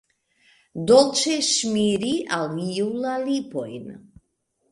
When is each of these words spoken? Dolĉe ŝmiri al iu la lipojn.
Dolĉe 0.91 1.33
ŝmiri 1.49 2.15
al 2.37 2.57
iu 2.71 2.87
la 3.05 3.13
lipojn. 3.27 3.87